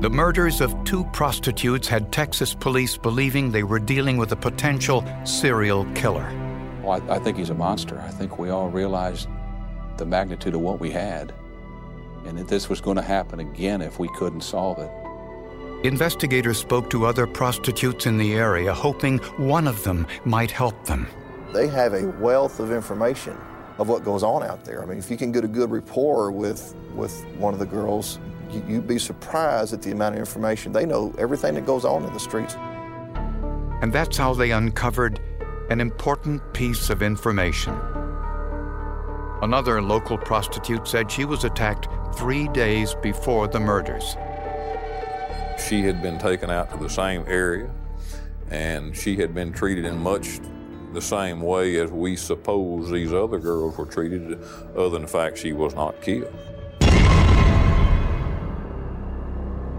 The 0.00 0.08
murders 0.10 0.62
of 0.62 0.74
two 0.84 1.04
prostitutes 1.12 1.86
had 1.86 2.10
Texas 2.10 2.54
police 2.54 2.96
believing 2.96 3.52
they 3.52 3.64
were 3.64 3.78
dealing 3.78 4.16
with 4.16 4.32
a 4.32 4.36
potential 4.36 5.04
serial 5.24 5.84
killer. 5.92 6.26
Well, 6.82 7.02
I, 7.06 7.16
I 7.16 7.18
think 7.18 7.36
he's 7.36 7.50
a 7.50 7.54
monster. 7.54 8.00
I 8.00 8.12
think 8.12 8.38
we 8.38 8.48
all 8.48 8.70
realized 8.70 9.28
the 9.98 10.06
magnitude 10.06 10.54
of 10.54 10.62
what 10.62 10.80
we 10.80 10.90
had 10.90 11.34
and 12.24 12.38
that 12.38 12.48
this 12.48 12.70
was 12.70 12.80
going 12.80 12.96
to 12.96 13.02
happen 13.02 13.40
again 13.40 13.82
if 13.82 13.98
we 13.98 14.08
couldn't 14.16 14.40
solve 14.40 14.78
it. 14.78 14.90
Investigators 15.86 16.56
spoke 16.56 16.88
to 16.88 17.04
other 17.04 17.26
prostitutes 17.26 18.06
in 18.06 18.16
the 18.16 18.32
area, 18.36 18.72
hoping 18.72 19.18
one 19.36 19.68
of 19.68 19.84
them 19.84 20.06
might 20.24 20.50
help 20.50 20.86
them. 20.86 21.06
They 21.52 21.66
have 21.68 21.94
a 21.94 22.06
wealth 22.20 22.60
of 22.60 22.72
information 22.72 23.36
of 23.78 23.88
what 23.88 24.04
goes 24.04 24.22
on 24.22 24.42
out 24.42 24.64
there. 24.64 24.82
I 24.82 24.86
mean, 24.86 24.98
if 24.98 25.10
you 25.10 25.16
can 25.16 25.32
get 25.32 25.44
a 25.44 25.48
good 25.48 25.70
rapport 25.70 26.30
with, 26.30 26.74
with 26.94 27.24
one 27.36 27.54
of 27.54 27.60
the 27.60 27.66
girls, 27.66 28.18
you, 28.50 28.62
you'd 28.68 28.86
be 28.86 28.98
surprised 28.98 29.72
at 29.72 29.80
the 29.80 29.92
amount 29.92 30.16
of 30.16 30.18
information. 30.18 30.72
They 30.72 30.84
know 30.84 31.14
everything 31.16 31.54
that 31.54 31.64
goes 31.64 31.84
on 31.84 32.04
in 32.04 32.12
the 32.12 32.20
streets. 32.20 32.54
And 33.80 33.92
that's 33.92 34.16
how 34.16 34.34
they 34.34 34.50
uncovered 34.50 35.20
an 35.70 35.80
important 35.80 36.42
piece 36.52 36.90
of 36.90 37.02
information. 37.02 37.74
Another 39.40 39.80
local 39.80 40.18
prostitute 40.18 40.86
said 40.88 41.10
she 41.10 41.24
was 41.24 41.44
attacked 41.44 41.88
three 42.16 42.48
days 42.48 42.94
before 43.02 43.46
the 43.46 43.60
murders. 43.60 44.16
She 45.68 45.82
had 45.82 46.02
been 46.02 46.18
taken 46.18 46.50
out 46.50 46.70
to 46.72 46.76
the 46.76 46.90
same 46.90 47.24
area, 47.26 47.70
and 48.50 48.96
she 48.96 49.16
had 49.16 49.34
been 49.34 49.52
treated 49.52 49.84
in 49.84 49.98
much 49.98 50.40
the 50.92 51.00
same 51.00 51.40
way 51.40 51.76
as 51.76 51.90
we 51.90 52.16
suppose 52.16 52.90
these 52.90 53.12
other 53.12 53.38
girls 53.38 53.76
were 53.76 53.86
treated, 53.86 54.42
other 54.76 54.90
than 54.90 55.02
the 55.02 55.08
fact 55.08 55.38
she 55.38 55.52
was 55.52 55.74
not 55.74 56.00
killed. 56.00 56.32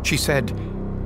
She 0.03 0.17
said 0.17 0.47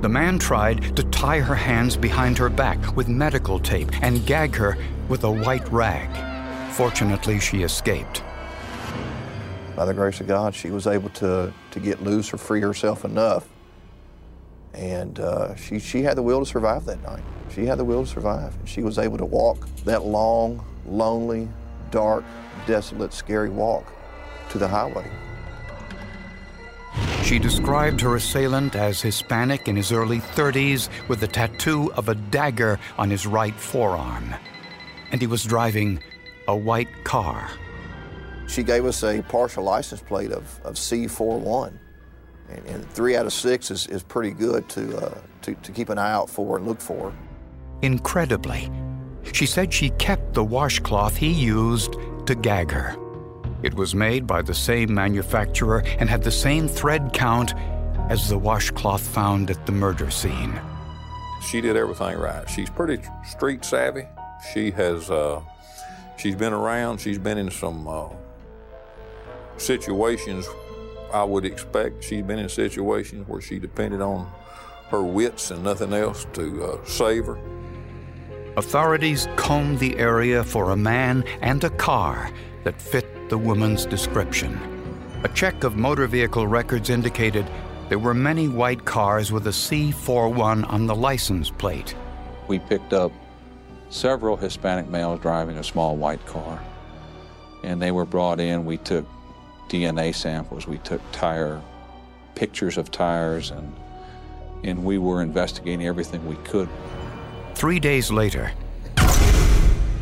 the 0.02 0.08
man 0.08 0.38
tried 0.38 0.96
to 0.96 1.02
tie 1.04 1.40
her 1.40 1.54
hands 1.54 1.96
behind 1.96 2.36
her 2.38 2.50
back 2.50 2.94
with 2.94 3.08
medical 3.08 3.58
tape 3.58 3.90
and 4.02 4.24
gag 4.26 4.54
her 4.54 4.76
with 5.08 5.24
a 5.24 5.30
white 5.30 5.66
rag. 5.72 6.10
Fortunately, 6.72 7.40
she 7.40 7.62
escaped. 7.62 8.22
By 9.76 9.86
the 9.86 9.94
grace 9.94 10.20
of 10.20 10.26
God, 10.26 10.54
she 10.54 10.70
was 10.70 10.86
able 10.86 11.08
to, 11.10 11.52
to 11.70 11.80
get 11.80 12.02
loose 12.02 12.32
or 12.32 12.36
free 12.36 12.60
herself 12.60 13.04
enough. 13.04 13.48
And 14.74 15.20
uh, 15.20 15.54
she, 15.54 15.78
she 15.78 16.02
had 16.02 16.16
the 16.16 16.22
will 16.22 16.40
to 16.40 16.46
survive 16.46 16.84
that 16.86 17.02
night. 17.02 17.22
She 17.54 17.64
had 17.66 17.78
the 17.78 17.84
will 17.84 18.04
to 18.04 18.10
survive. 18.10 18.54
And 18.58 18.68
she 18.68 18.82
was 18.82 18.98
able 18.98 19.18
to 19.18 19.24
walk 19.24 19.68
that 19.84 20.04
long, 20.04 20.64
lonely, 20.86 21.48
dark, 21.90 22.24
desolate, 22.66 23.12
scary 23.12 23.50
walk 23.50 23.92
to 24.50 24.58
the 24.58 24.68
highway. 24.68 25.10
She 27.24 27.38
described 27.38 28.00
her 28.02 28.16
assailant 28.16 28.76
as 28.76 29.00
Hispanic 29.00 29.66
in 29.66 29.76
his 29.76 29.92
early 29.92 30.20
30s 30.20 30.88
with 31.08 31.22
a 31.22 31.26
tattoo 31.26 31.92
of 31.94 32.08
a 32.08 32.14
dagger 32.14 32.78
on 32.98 33.10
his 33.10 33.26
right 33.26 33.54
forearm. 33.54 34.34
And 35.10 35.20
he 35.20 35.26
was 35.26 35.42
driving 35.44 36.02
a 36.46 36.56
white 36.56 37.04
car. 37.04 37.48
She 38.46 38.62
gave 38.62 38.84
us 38.84 39.02
a 39.02 39.22
partial 39.22 39.64
license 39.64 40.02
plate 40.02 40.32
of, 40.32 40.60
of 40.64 40.74
C41. 40.74 41.72
And, 42.54 42.66
and 42.66 42.90
three 42.90 43.16
out 43.16 43.26
of 43.26 43.32
six 43.32 43.70
is, 43.70 43.86
is 43.88 44.02
pretty 44.02 44.30
good 44.30 44.68
to, 44.70 44.96
uh, 44.96 45.18
to, 45.42 45.54
to 45.54 45.72
keep 45.72 45.88
an 45.88 45.98
eye 45.98 46.12
out 46.12 46.30
for 46.30 46.56
and 46.56 46.66
look 46.66 46.80
for. 46.80 47.12
Incredibly, 47.82 48.70
she 49.32 49.46
said 49.46 49.72
she 49.72 49.90
kept 49.90 50.34
the 50.34 50.44
washcloth 50.44 51.16
he 51.16 51.30
used 51.30 51.96
to 52.26 52.34
gag 52.34 52.70
her. 52.70 52.96
It 53.62 53.74
was 53.74 53.94
made 53.94 54.26
by 54.26 54.42
the 54.42 54.54
same 54.54 54.94
manufacturer 54.94 55.82
and 55.98 56.08
had 56.08 56.22
the 56.22 56.30
same 56.30 56.68
thread 56.68 57.12
count 57.12 57.54
as 58.10 58.28
the 58.28 58.38
washcloth 58.38 59.06
found 59.06 59.50
at 59.50 59.64
the 59.66 59.72
murder 59.72 60.10
scene. 60.10 60.60
She 61.50 61.60
did 61.60 61.76
everything 61.76 62.18
right. 62.18 62.48
She's 62.48 62.70
pretty 62.70 63.02
street 63.26 63.64
savvy. 63.64 64.06
She 64.52 64.70
has, 64.72 65.10
uh, 65.10 65.40
she's 66.18 66.34
been 66.34 66.52
around. 66.52 66.98
She's 66.98 67.18
been 67.18 67.38
in 67.38 67.50
some 67.50 67.88
uh, 67.88 68.08
situations 69.56 70.46
I 71.14 71.22
would 71.22 71.44
expect. 71.44 72.02
She's 72.02 72.24
been 72.24 72.40
in 72.40 72.48
situations 72.48 73.28
where 73.28 73.40
she 73.40 73.60
depended 73.60 74.00
on 74.00 74.30
her 74.90 75.02
wits 75.02 75.52
and 75.52 75.62
nothing 75.62 75.92
else 75.92 76.26
to 76.32 76.64
uh, 76.64 76.84
save 76.84 77.26
her. 77.26 77.38
Authorities 78.56 79.28
combed 79.36 79.78
the 79.78 79.96
area 79.96 80.42
for 80.42 80.70
a 80.70 80.76
man 80.76 81.22
and 81.40 81.62
a 81.62 81.70
car 81.70 82.32
that 82.64 82.82
fit 82.82 83.28
the 83.28 83.38
woman's 83.38 83.86
description. 83.86 84.58
A 85.22 85.28
check 85.28 85.62
of 85.62 85.76
motor 85.76 86.08
vehicle 86.08 86.48
records 86.48 86.90
indicated 86.90 87.48
there 87.88 87.98
were 88.00 88.14
many 88.14 88.48
white 88.48 88.84
cars 88.84 89.30
with 89.30 89.46
a 89.46 89.50
C41 89.50 90.68
on 90.68 90.86
the 90.86 90.96
license 90.96 91.48
plate. 91.48 91.94
We 92.48 92.58
picked 92.58 92.92
up 92.92 93.12
several 93.88 94.36
Hispanic 94.36 94.88
males 94.88 95.20
driving 95.20 95.58
a 95.58 95.64
small 95.64 95.96
white 95.96 96.24
car, 96.26 96.60
and 97.62 97.80
they 97.80 97.92
were 97.92 98.04
brought 98.04 98.40
in. 98.40 98.64
We 98.64 98.78
took 98.78 99.06
DNA 99.68 100.14
samples, 100.14 100.66
we 100.66 100.78
took 100.78 101.00
tire 101.12 101.60
pictures 102.34 102.76
of 102.78 102.90
tires, 102.90 103.50
and, 103.50 103.74
and 104.64 104.84
we 104.84 104.98
were 104.98 105.22
investigating 105.22 105.86
everything 105.86 106.26
we 106.26 106.36
could. 106.36 106.68
Three 107.54 107.78
days 107.78 108.10
later, 108.10 108.52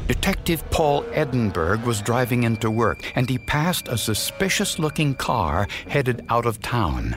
Detective 0.08 0.68
Paul 0.70 1.04
Edinburgh 1.12 1.78
was 1.84 2.00
driving 2.00 2.42
into 2.42 2.70
work 2.70 3.12
and 3.14 3.28
he 3.28 3.38
passed 3.38 3.88
a 3.88 3.96
suspicious 3.96 4.78
looking 4.78 5.14
car 5.14 5.68
headed 5.88 6.24
out 6.28 6.44
of 6.44 6.60
town. 6.60 7.16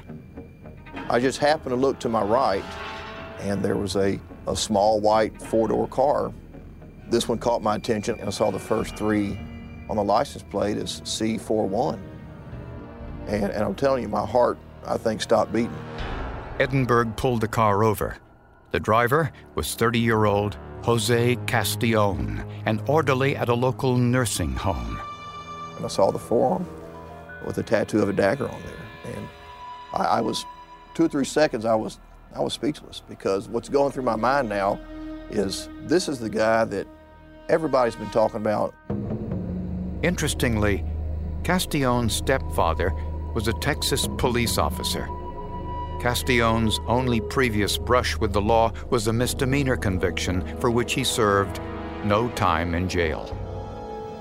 I 1.09 1.19
just 1.19 1.39
happened 1.39 1.71
to 1.71 1.75
look 1.75 1.99
to 1.99 2.09
my 2.09 2.23
right 2.23 2.63
and 3.39 3.63
there 3.63 3.75
was 3.75 3.95
a, 3.95 4.19
a 4.47 4.55
small 4.55 5.01
white 5.01 5.41
four 5.41 5.67
door 5.67 5.87
car. 5.87 6.31
This 7.09 7.27
one 7.27 7.37
caught 7.37 7.61
my 7.61 7.75
attention 7.75 8.19
and 8.19 8.27
I 8.27 8.31
saw 8.31 8.51
the 8.51 8.59
first 8.59 8.95
three 8.95 9.37
on 9.89 9.97
the 9.97 10.03
license 10.03 10.43
plate 10.43 10.77
as 10.77 11.01
C41. 11.01 11.99
And, 13.27 13.51
and 13.51 13.63
I'm 13.63 13.75
telling 13.75 14.03
you, 14.03 14.09
my 14.09 14.25
heart, 14.25 14.57
I 14.85 14.97
think, 14.97 15.21
stopped 15.21 15.51
beating. 15.51 15.75
Edinburgh 16.59 17.13
pulled 17.17 17.41
the 17.41 17.47
car 17.47 17.83
over. 17.83 18.17
The 18.71 18.79
driver 18.79 19.31
was 19.55 19.75
30 19.75 19.99
year 19.99 20.25
old 20.25 20.57
Jose 20.83 21.35
Castillon, 21.47 22.45
an 22.65 22.81
orderly 22.87 23.35
at 23.35 23.49
a 23.49 23.53
local 23.53 23.97
nursing 23.97 24.53
home. 24.53 24.99
And 25.75 25.85
I 25.85 25.87
saw 25.87 26.11
the 26.11 26.19
forearm 26.19 26.67
with 27.45 27.57
a 27.57 27.63
tattoo 27.63 28.01
of 28.01 28.09
a 28.09 28.13
dagger 28.13 28.47
on 28.47 28.61
there. 28.61 29.15
And 29.15 29.27
I, 29.93 30.03
I 30.03 30.21
was, 30.21 30.45
two 30.93 31.05
or 31.05 31.07
three 31.07 31.25
seconds, 31.25 31.65
I 31.65 31.75
was, 31.75 31.99
I 32.35 32.39
was 32.39 32.53
speechless 32.53 33.01
because 33.07 33.47
what's 33.47 33.69
going 33.69 33.91
through 33.91 34.03
my 34.03 34.15
mind 34.15 34.49
now 34.49 34.79
is 35.29 35.69
this 35.83 36.07
is 36.07 36.19
the 36.19 36.29
guy 36.29 36.65
that 36.65 36.87
everybody's 37.49 37.95
been 37.95 38.11
talking 38.11 38.37
about. 38.37 38.73
Interestingly, 40.03 40.85
Castillon's 41.43 42.13
stepfather 42.13 42.93
was 43.35 43.47
a 43.47 43.53
Texas 43.53 44.07
police 44.17 44.57
officer. 44.57 45.07
Castellone's 46.01 46.79
only 46.87 47.19
previous 47.19 47.77
brush 47.77 48.17
with 48.17 48.33
the 48.33 48.41
law 48.41 48.71
was 48.89 49.07
a 49.07 49.13
misdemeanor 49.13 49.75
conviction 49.77 50.57
for 50.59 50.71
which 50.71 50.93
he 50.93 51.03
served 51.03 51.59
no 52.03 52.29
time 52.29 52.73
in 52.73 52.87
jail. 52.89 53.25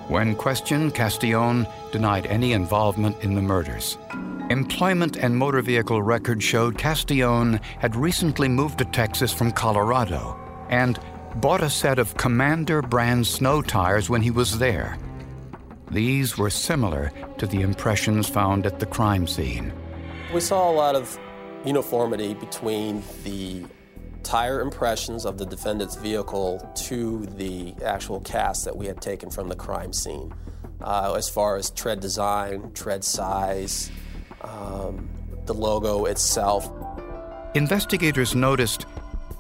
When 0.09 0.35
questioned, 0.35 0.94
Castellone 0.94 1.66
denied 1.92 2.26
any 2.26 2.52
involvement 2.52 3.23
in 3.23 3.35
the 3.35 3.42
murders. 3.42 3.97
Employment 4.50 5.16
and 5.16 5.35
motor 5.35 5.62
vehicle 5.62 6.02
records 6.02 6.44
showed 6.44 6.76
Castellone 6.76 7.61
had 7.78 7.97
recently 7.97 8.49
moved 8.49 8.78
to 8.78 8.85
Texas 8.85 9.33
from 9.33 9.52
Colorado 9.52 10.38
and 10.68 10.99
bought 11.37 11.62
a 11.62 11.71
set 11.71 11.99
of 11.99 12.16
Commander 12.16 12.83
brand 12.83 13.26
snow 13.26 13.62
tires 13.62 14.11
when 14.11 14.21
he 14.21 14.30
was 14.30 14.59
there. 14.59 14.99
These 15.94 16.36
were 16.36 16.50
similar 16.50 17.12
to 17.38 17.46
the 17.46 17.60
impressions 17.60 18.28
found 18.28 18.66
at 18.66 18.80
the 18.80 18.86
crime 18.86 19.28
scene. 19.28 19.72
We 20.32 20.40
saw 20.40 20.68
a 20.68 20.74
lot 20.74 20.96
of 20.96 21.16
uniformity 21.64 22.34
between 22.34 23.04
the 23.22 23.64
tire 24.24 24.60
impressions 24.60 25.24
of 25.24 25.38
the 25.38 25.46
defendant's 25.46 25.94
vehicle 25.94 26.68
to 26.88 27.26
the 27.26 27.74
actual 27.84 28.18
cast 28.22 28.64
that 28.64 28.76
we 28.76 28.86
had 28.86 29.00
taken 29.00 29.30
from 29.30 29.48
the 29.48 29.54
crime 29.54 29.92
scene, 29.92 30.34
uh, 30.80 31.14
as 31.16 31.28
far 31.28 31.56
as 31.56 31.70
tread 31.70 32.00
design, 32.00 32.72
tread 32.72 33.04
size, 33.04 33.88
um, 34.40 35.08
the 35.46 35.54
logo 35.54 36.06
itself. 36.06 36.68
Investigators 37.54 38.34
noticed 38.34 38.84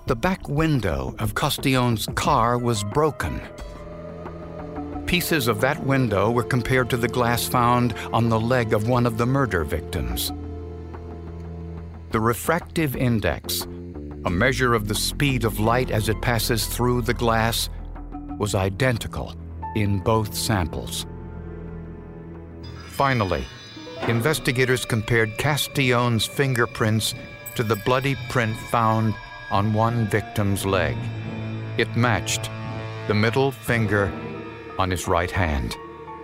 the 0.06 0.14
back 0.14 0.48
window 0.48 1.16
of 1.18 1.34
Castellone's 1.34 2.06
car 2.14 2.56
was 2.58 2.84
broken. 2.84 3.40
Pieces 5.14 5.46
of 5.46 5.60
that 5.60 5.80
window 5.84 6.28
were 6.28 6.42
compared 6.42 6.90
to 6.90 6.96
the 6.96 7.06
glass 7.06 7.46
found 7.46 7.94
on 8.12 8.28
the 8.28 8.40
leg 8.40 8.72
of 8.72 8.88
one 8.88 9.06
of 9.06 9.16
the 9.16 9.24
murder 9.24 9.62
victims. 9.62 10.32
The 12.10 12.18
refractive 12.18 12.96
index, 12.96 13.60
a 14.24 14.30
measure 14.30 14.74
of 14.74 14.88
the 14.88 14.94
speed 14.96 15.44
of 15.44 15.60
light 15.60 15.92
as 15.92 16.08
it 16.08 16.20
passes 16.20 16.66
through 16.66 17.02
the 17.02 17.14
glass, 17.14 17.70
was 18.38 18.56
identical 18.56 19.36
in 19.76 20.00
both 20.00 20.34
samples. 20.34 21.06
Finally, 22.88 23.44
investigators 24.08 24.84
compared 24.84 25.38
Castellone's 25.38 26.26
fingerprints 26.26 27.14
to 27.54 27.62
the 27.62 27.76
bloody 27.76 28.16
print 28.30 28.56
found 28.56 29.14
on 29.52 29.72
one 29.72 30.08
victim's 30.08 30.66
leg. 30.66 30.96
It 31.78 31.94
matched 31.94 32.50
the 33.06 33.14
middle 33.14 33.52
finger 33.52 34.12
on 34.78 34.90
his 34.90 35.06
right 35.06 35.30
hand. 35.30 35.76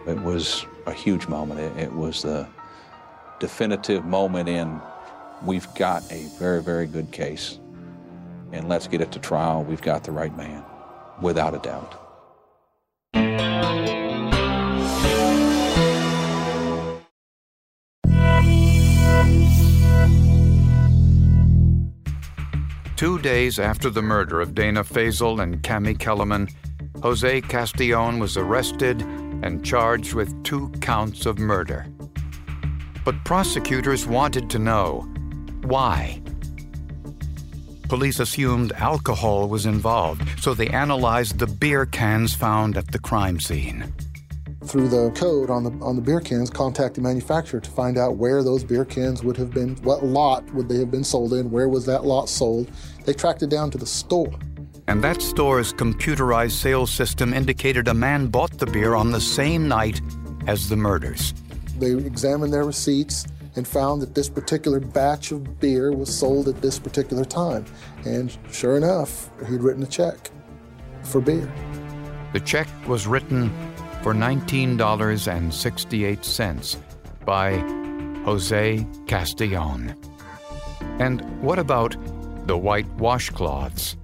It 0.06 0.20
was 0.22 0.66
a 0.86 0.92
huge 0.92 1.28
moment. 1.28 1.60
It, 1.60 1.84
it 1.84 1.92
was 1.92 2.22
the 2.22 2.48
definitive 3.38 4.04
moment 4.04 4.48
in 4.48 4.80
we've 5.42 5.72
got 5.74 6.02
a 6.12 6.26
very, 6.38 6.62
very 6.62 6.86
good 6.86 7.10
case, 7.10 7.58
and 8.52 8.68
let's 8.68 8.86
get 8.86 9.00
it 9.00 9.12
to 9.12 9.18
trial. 9.18 9.64
We've 9.64 9.82
got 9.82 10.04
the 10.04 10.12
right 10.12 10.36
man, 10.36 10.64
without 11.20 11.54
a 11.54 11.58
doubt. 11.58 11.96
Two 22.96 23.18
days 23.18 23.58
after 23.58 23.88
the 23.88 24.02
murder 24.02 24.42
of 24.42 24.54
Dana 24.54 24.84
Faisal 24.84 25.42
and 25.42 25.62
Cami 25.62 25.98
Kellerman, 25.98 26.48
Jose 27.02 27.40
Castellone 27.42 28.18
was 28.18 28.36
arrested 28.36 29.00
and 29.42 29.64
charged 29.64 30.12
with 30.12 30.42
two 30.44 30.68
counts 30.80 31.24
of 31.24 31.38
murder. 31.38 31.86
But 33.04 33.24
prosecutors 33.24 34.06
wanted 34.06 34.50
to 34.50 34.58
know 34.58 35.08
why. 35.62 36.20
Police 37.88 38.20
assumed 38.20 38.72
alcohol 38.72 39.48
was 39.48 39.66
involved, 39.66 40.22
so 40.40 40.54
they 40.54 40.68
analyzed 40.68 41.38
the 41.38 41.46
beer 41.46 41.86
cans 41.86 42.34
found 42.34 42.76
at 42.76 42.92
the 42.92 42.98
crime 42.98 43.40
scene. 43.40 43.92
Through 44.64 44.88
the 44.88 45.10
code 45.12 45.48
on 45.48 45.64
the 45.64 45.70
on 45.82 45.96
the 45.96 46.02
beer 46.02 46.20
cans, 46.20 46.50
contact 46.50 46.94
the 46.96 47.00
manufacturer 47.00 47.60
to 47.60 47.70
find 47.70 47.96
out 47.96 48.16
where 48.16 48.44
those 48.44 48.62
beer 48.62 48.84
cans 48.84 49.24
would 49.24 49.38
have 49.38 49.50
been, 49.50 49.74
what 49.76 50.04
lot 50.04 50.44
would 50.54 50.68
they 50.68 50.78
have 50.78 50.90
been 50.90 51.02
sold 51.02 51.32
in, 51.32 51.50
where 51.50 51.68
was 51.68 51.86
that 51.86 52.04
lot 52.04 52.28
sold. 52.28 52.70
They 53.06 53.14
tracked 53.14 53.42
it 53.42 53.48
down 53.48 53.70
to 53.70 53.78
the 53.78 53.86
store. 53.86 54.32
And 54.90 55.02
that 55.04 55.22
store's 55.22 55.72
computerized 55.72 56.50
sales 56.50 56.90
system 56.90 57.32
indicated 57.32 57.86
a 57.86 57.94
man 57.94 58.26
bought 58.26 58.58
the 58.58 58.66
beer 58.66 58.96
on 58.96 59.12
the 59.12 59.20
same 59.20 59.68
night 59.68 60.00
as 60.48 60.68
the 60.68 60.74
murders. 60.74 61.32
They 61.78 61.92
examined 61.92 62.52
their 62.52 62.64
receipts 62.64 63.24
and 63.54 63.68
found 63.68 64.02
that 64.02 64.16
this 64.16 64.28
particular 64.28 64.80
batch 64.80 65.30
of 65.30 65.60
beer 65.60 65.92
was 65.92 66.12
sold 66.12 66.48
at 66.48 66.60
this 66.60 66.80
particular 66.80 67.24
time. 67.24 67.66
And 68.04 68.36
sure 68.50 68.76
enough, 68.76 69.30
he'd 69.48 69.62
written 69.62 69.84
a 69.84 69.86
check 69.86 70.32
for 71.04 71.20
beer. 71.20 71.48
The 72.32 72.40
check 72.40 72.66
was 72.88 73.06
written 73.06 73.50
for 74.02 74.12
$19.68 74.12 76.76
by 77.24 77.58
Jose 78.24 78.86
Castellone. 79.06 79.94
And 80.98 81.20
what 81.40 81.60
about 81.60 81.94
the 82.48 82.58
white 82.58 82.88
washcloths? 82.96 83.94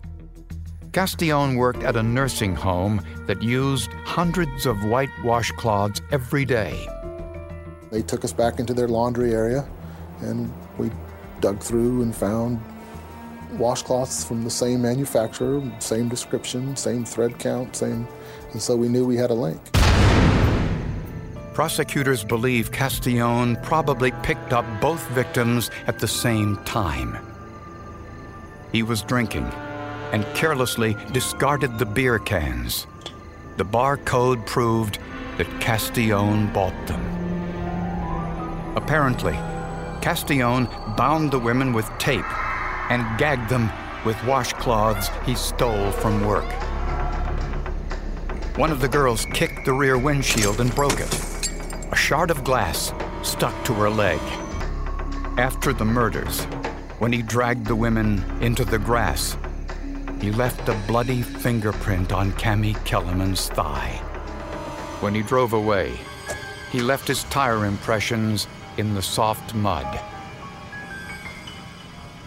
Castellone 0.96 1.56
worked 1.56 1.82
at 1.82 1.94
a 1.94 2.02
nursing 2.02 2.54
home 2.54 3.04
that 3.26 3.42
used 3.42 3.92
hundreds 4.06 4.64
of 4.64 4.82
white 4.86 5.10
washcloths 5.22 6.00
every 6.10 6.46
day. 6.46 6.88
They 7.90 8.00
took 8.00 8.24
us 8.24 8.32
back 8.32 8.58
into 8.60 8.72
their 8.72 8.88
laundry 8.88 9.34
area 9.34 9.68
and 10.22 10.50
we 10.78 10.90
dug 11.42 11.60
through 11.60 12.00
and 12.00 12.16
found 12.16 12.62
washcloths 13.58 14.26
from 14.26 14.42
the 14.42 14.48
same 14.48 14.80
manufacturer, 14.80 15.62
same 15.80 16.08
description, 16.08 16.74
same 16.76 17.04
thread 17.04 17.38
count, 17.38 17.76
same, 17.76 18.08
and 18.52 18.62
so 18.62 18.74
we 18.74 18.88
knew 18.88 19.04
we 19.04 19.16
had 19.16 19.30
a 19.30 19.34
link. 19.34 19.60
Prosecutors 21.52 22.24
believe 22.24 22.72
Castillon 22.72 23.62
probably 23.62 24.12
picked 24.22 24.54
up 24.54 24.64
both 24.80 25.06
victims 25.10 25.70
at 25.88 25.98
the 25.98 26.08
same 26.08 26.56
time. 26.64 27.18
He 28.72 28.82
was 28.82 29.02
drinking 29.02 29.52
and 30.12 30.24
carelessly 30.34 30.96
discarded 31.12 31.78
the 31.78 31.86
beer 31.86 32.18
cans. 32.18 32.86
The 33.56 33.64
barcode 33.64 34.44
proved 34.46 34.98
that 35.38 35.60
Castellone 35.60 36.52
bought 36.52 36.86
them. 36.86 37.02
Apparently, 38.76 39.32
Castellone 40.02 40.68
bound 40.96 41.30
the 41.30 41.38
women 41.38 41.72
with 41.72 41.90
tape 41.98 42.24
and 42.90 43.18
gagged 43.18 43.48
them 43.48 43.70
with 44.04 44.16
washcloths 44.18 45.08
he 45.24 45.34
stole 45.34 45.90
from 45.90 46.24
work. 46.24 46.50
One 48.56 48.70
of 48.70 48.80
the 48.80 48.88
girls 48.88 49.26
kicked 49.34 49.64
the 49.64 49.72
rear 49.72 49.98
windshield 49.98 50.60
and 50.60 50.74
broke 50.74 51.00
it. 51.00 51.50
A 51.92 51.96
shard 51.96 52.30
of 52.30 52.44
glass 52.44 52.92
stuck 53.22 53.64
to 53.64 53.74
her 53.74 53.90
leg. 53.90 54.20
After 55.38 55.72
the 55.72 55.84
murders, 55.84 56.44
when 56.98 57.12
he 57.12 57.20
dragged 57.20 57.66
the 57.66 57.76
women 57.76 58.24
into 58.40 58.64
the 58.64 58.78
grass, 58.78 59.36
he 60.26 60.32
left 60.32 60.68
a 60.68 60.74
bloody 60.88 61.22
fingerprint 61.22 62.12
on 62.12 62.32
Cami 62.32 62.74
Kellerman's 62.84 63.48
thigh. 63.50 63.92
When 64.98 65.14
he 65.14 65.22
drove 65.22 65.52
away, 65.52 65.92
he 66.72 66.80
left 66.80 67.06
his 67.06 67.22
tire 67.24 67.64
impressions 67.64 68.48
in 68.76 68.94
the 68.96 69.02
soft 69.02 69.54
mud. 69.54 69.86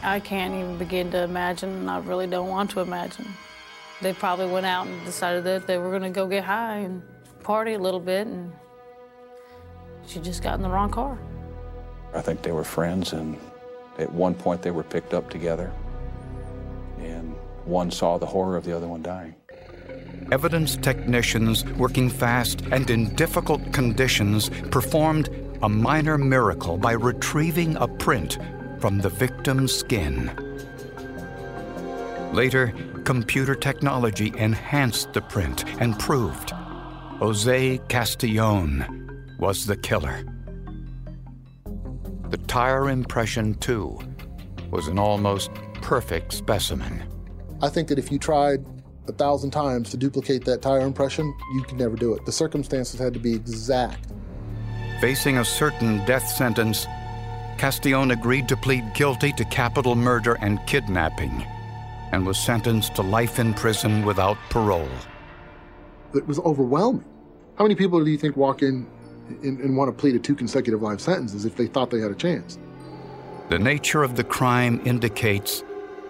I 0.01 0.21
can't 0.21 0.53
even 0.53 0.77
begin 0.77 1.12
to 1.12 1.23
imagine, 1.23 1.71
and 1.71 1.89
I 1.89 1.99
really 1.99 2.25
don't 2.25 2.47
want 2.47 2.71
to 2.71 2.79
imagine. 2.79 3.27
They 4.01 4.13
probably 4.13 4.47
went 4.47 4.65
out 4.65 4.88
and 4.88 5.03
decided 5.03 5.43
that 5.43 5.67
they 5.67 5.77
were 5.77 5.89
going 5.89 6.03
to 6.03 6.09
go 6.09 6.25
get 6.25 6.45
high 6.45 6.77
and 6.77 7.01
party 7.43 7.73
a 7.73 7.79
little 7.79 7.99
bit, 7.99 8.27
and 8.27 8.53
she 10.07 10.21
just 10.21 10.41
got 10.41 10.53
in 10.53 10.62
the 10.62 10.69
wrong 10.69 10.89
car. 10.89 11.19
I 12.13 12.21
think 12.21 12.43
they 12.43 12.53
were 12.53 12.63
friends, 12.63 13.12
and 13.12 13.38
at 13.97 14.09
one 14.09 14.35
point 14.35 14.62
they 14.62 14.71
were 14.71 14.83
picked 14.83 15.13
up 15.13 15.29
together, 15.29 15.69
and 15.69 15.88
one 17.69 17.91
saw 17.91 18.17
the 18.17 18.25
horror 18.25 18.58
of 18.58 18.65
the 18.65 18.75
other 18.75 18.88
one 18.88 19.01
dying. 19.01 19.36
Evidence 20.32 20.75
technicians 20.75 21.65
working 21.77 22.10
fast 22.10 22.62
and 22.71 22.89
in 22.89 23.13
difficult 23.15 23.73
conditions 23.73 24.49
performed 24.71 25.29
a 25.62 25.69
minor 25.69 26.17
miracle 26.17 26.77
by 26.77 26.91
retrieving 26.91 27.75
a 27.77 27.88
print 27.88 28.38
from 28.79 28.99
the 28.99 29.10
victim's 29.10 29.73
skin. 29.73 30.32
Later, 32.34 32.73
computer 33.05 33.55
technology 33.55 34.32
enhanced 34.38 35.13
the 35.13 35.21
print 35.21 35.65
and 35.82 35.97
proved 35.97 36.51
Jose 37.19 37.79
Castellone 37.89 39.36
was 39.39 39.65
the 39.65 39.75
killer. 39.75 40.23
The 42.29 42.38
tire 42.47 42.89
impression, 42.89 43.55
too, 43.55 43.99
was 44.69 44.88
an 44.88 44.99
almost 44.99 45.51
perfect 45.82 46.34
specimen. 46.34 47.03
I 47.61 47.69
think 47.69 47.89
that 47.89 47.99
if 47.99 48.11
you 48.11 48.19
tried 48.19 48.65
a 49.07 49.11
thousand 49.11 49.51
times 49.51 49.89
to 49.89 49.97
duplicate 49.97 50.45
that 50.45 50.61
tire 50.61 50.81
impression, 50.81 51.33
you 51.53 51.63
could 51.63 51.77
never 51.77 51.95
do 51.95 52.13
it. 52.13 52.25
The 52.25 52.31
circumstances 52.31 52.99
had 52.99 53.13
to 53.13 53.19
be 53.19 53.33
exact. 53.33 54.07
Facing 55.01 55.37
a 55.37 55.45
certain 55.45 56.05
death 56.05 56.27
sentence, 56.27 56.85
Castillon 57.57 58.11
agreed 58.11 58.47
to 58.47 58.55
plead 58.55 58.93
guilty 58.93 59.33
to 59.33 59.43
capital 59.45 59.95
murder 59.95 60.37
and 60.41 60.65
kidnapping 60.67 61.45
and 62.11 62.25
was 62.25 62.37
sentenced 62.37 62.95
to 62.95 63.01
life 63.01 63.39
in 63.39 63.53
prison 63.53 64.05
without 64.05 64.37
parole. 64.49 64.89
It 66.15 66.25
was 66.25 66.39
overwhelming. 66.39 67.05
How 67.57 67.65
many 67.65 67.75
people 67.75 68.03
do 68.03 68.09
you 68.09 68.17
think 68.17 68.37
walk 68.37 68.61
in 68.61 68.87
and, 69.43 69.59
and 69.59 69.75
want 69.75 69.89
to 69.89 69.99
plead 69.99 70.13
to 70.13 70.19
two 70.19 70.35
consecutive 70.35 70.81
life 70.81 71.01
sentences 71.01 71.45
if 71.45 71.55
they 71.55 71.67
thought 71.67 71.91
they 71.91 71.99
had 71.99 72.11
a 72.11 72.15
chance? 72.15 72.57
The 73.49 73.59
nature 73.59 74.03
of 74.03 74.15
the 74.15 74.23
crime 74.23 74.81
indicates 74.85 75.63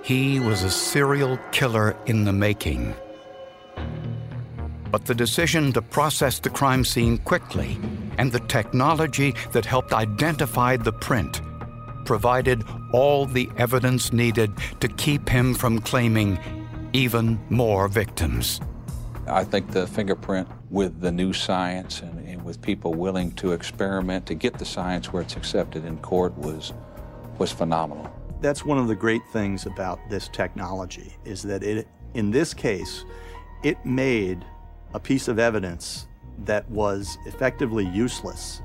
he 0.04 0.40
was 0.40 0.64
a 0.64 0.70
serial 0.70 1.38
killer 1.52 1.96
in 2.06 2.26
the 2.26 2.34
making. 2.34 2.96
But 4.92 5.06
the 5.06 5.14
decision 5.14 5.72
to 5.74 5.82
process 5.82 6.40
the 6.40 6.50
crime 6.50 6.84
scene 6.84 7.20
quickly 7.20 7.78
and 8.18 8.32
the 8.32 8.40
technology 8.42 9.36
that 9.52 9.66
helped 9.66 9.94
identify 9.94 10.78
the 10.78 10.94
print 10.94 11.42
provided 12.06 12.64
all 12.92 13.28
the 13.28 13.50
evidence 13.58 14.12
needed 14.12 14.52
to 14.80 14.88
keep 14.88 15.30
him 15.30 15.54
from 15.54 15.80
claiming 15.80 16.40
even 16.94 17.40
more 17.50 17.88
victims. 17.88 18.60
I 19.28 19.44
think 19.44 19.72
the 19.72 19.86
fingerprint, 19.86 20.48
with 20.72 21.02
the 21.02 21.12
new 21.12 21.34
science 21.34 22.02
and, 22.02 22.28
and, 22.28 22.44
with 22.44 22.62
people 22.64 22.96
willing 22.96 23.32
to 23.34 23.52
experiment 23.52 24.26
to 24.26 24.34
get 24.34 24.58
the 24.58 24.66
science 24.66 25.14
where 25.14 25.22
it's 25.22 25.36
accepted 25.36 25.86
in 25.86 26.00
court, 26.00 26.36
was 26.36 26.74
was 27.38 27.52
phenomenal. 27.52 28.12
That's 28.42 28.64
one 28.64 28.78
of 28.78 28.88
the 28.88 28.96
great 28.96 29.26
things 29.34 29.66
about 29.66 30.00
this 30.10 30.30
technology 30.30 31.14
is 31.26 31.42
that 31.44 31.64
it, 31.64 31.88
in 32.14 32.32
this 32.32 32.54
case, 32.54 33.04
it 33.64 33.84
made 33.86 34.46
a 34.94 35.00
piece 35.00 35.28
of 35.28 35.40
evidence 35.40 36.08
that 36.46 36.70
was 36.70 37.18
effectively 37.26 37.86
useless 37.86 38.62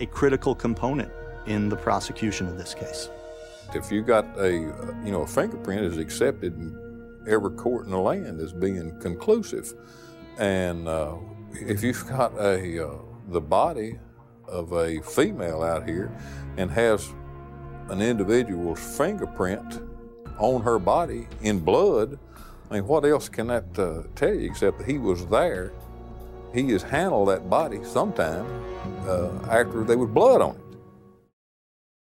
a 0.00 0.06
critical 0.06 0.54
component 0.54 1.10
in 1.46 1.68
the 1.68 1.76
prosecution 1.76 2.46
of 2.46 2.58
this 2.58 2.74
case. 2.74 3.08
If 3.74 3.90
you 3.90 4.02
got 4.02 4.26
a, 4.38 4.52
you 4.52 5.10
know, 5.10 5.22
a 5.22 5.26
fingerprint 5.26 5.82
is 5.82 5.96
accepted 5.96 6.54
in 6.56 7.24
every 7.26 7.50
court 7.52 7.86
in 7.86 7.92
the 7.92 7.98
land 7.98 8.40
as 8.40 8.52
being 8.52 8.98
conclusive, 9.00 9.72
and 10.38 10.86
uh, 10.86 11.16
if 11.52 11.82
you've 11.82 12.06
got 12.06 12.32
a 12.38 12.86
uh, 12.86 12.98
the 13.28 13.40
body 13.40 13.98
of 14.46 14.72
a 14.72 15.00
female 15.00 15.62
out 15.62 15.88
here 15.88 16.12
and 16.56 16.70
has 16.70 17.10
an 17.88 18.02
individual's 18.02 18.80
fingerprint 18.96 19.80
on 20.38 20.62
her 20.62 20.78
body 20.78 21.28
in 21.42 21.60
blood, 21.60 22.18
I 22.70 22.74
mean, 22.74 22.86
what 22.86 23.04
else 23.04 23.28
can 23.28 23.46
that 23.46 23.78
uh, 23.78 24.02
tell 24.14 24.34
you 24.34 24.50
except 24.50 24.78
that 24.78 24.88
he 24.88 24.98
was 24.98 25.26
there? 25.26 25.72
He 26.52 26.70
has 26.70 26.82
handled 26.82 27.28
that 27.28 27.48
body 27.48 27.84
sometime 27.84 28.46
uh, 29.06 29.30
after 29.50 29.84
there 29.84 29.98
was 29.98 30.10
blood 30.10 30.40
on 30.40 30.56
it. 30.56 30.65